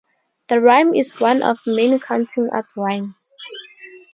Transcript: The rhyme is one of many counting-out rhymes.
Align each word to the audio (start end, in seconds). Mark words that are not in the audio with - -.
The 0.49 0.59
rhyme 0.59 0.95
is 0.95 1.19
one 1.19 1.43
of 1.43 1.59
many 1.67 1.99
counting-out 1.99 2.65
rhymes. 2.75 3.35